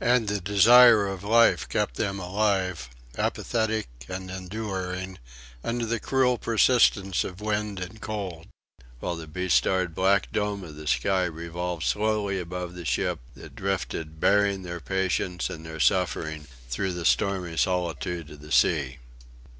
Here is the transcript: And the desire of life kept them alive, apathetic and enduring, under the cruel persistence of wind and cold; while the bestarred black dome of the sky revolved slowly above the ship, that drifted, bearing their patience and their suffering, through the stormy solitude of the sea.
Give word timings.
And 0.00 0.28
the 0.28 0.40
desire 0.40 1.08
of 1.08 1.24
life 1.24 1.68
kept 1.68 1.96
them 1.96 2.20
alive, 2.20 2.88
apathetic 3.18 3.88
and 4.08 4.30
enduring, 4.30 5.18
under 5.64 5.84
the 5.84 5.98
cruel 5.98 6.38
persistence 6.38 7.24
of 7.24 7.40
wind 7.40 7.80
and 7.80 8.00
cold; 8.00 8.46
while 9.00 9.16
the 9.16 9.26
bestarred 9.26 9.92
black 9.92 10.30
dome 10.30 10.62
of 10.62 10.76
the 10.76 10.86
sky 10.86 11.24
revolved 11.24 11.82
slowly 11.82 12.38
above 12.38 12.74
the 12.76 12.84
ship, 12.84 13.18
that 13.34 13.56
drifted, 13.56 14.20
bearing 14.20 14.62
their 14.62 14.78
patience 14.78 15.50
and 15.50 15.66
their 15.66 15.80
suffering, 15.80 16.46
through 16.70 16.92
the 16.92 17.04
stormy 17.04 17.56
solitude 17.56 18.30
of 18.30 18.40
the 18.40 18.52
sea. 18.52 18.98